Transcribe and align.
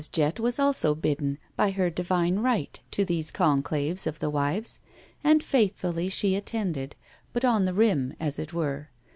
Jett 0.11 0.39
was 0.39 0.57
also 0.57 0.95
bidden, 0.95 1.37
by 1.55 1.69
her 1.69 1.91
divine 1.91 2.39
right, 2.39 2.79
to 2.89 3.05
those 3.05 3.29
conclaves 3.31 4.07
of 4.07 4.17
the 4.17 4.31
wives, 4.31 4.79
and 5.23 5.43
faithfully 5.43 6.09
she 6.09 6.35
attended, 6.35 6.95
but 7.33 7.45
on 7.45 7.65
the 7.65 7.73
rim, 7.75 8.15
as 8.19 8.39
it 8.39 8.51
were. 8.51 8.89